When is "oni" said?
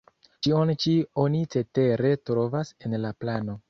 1.25-1.43